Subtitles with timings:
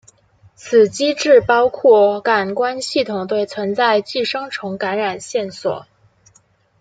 [0.55, 5.85] 此机制包括感官系统对存在寄生虫感染线索。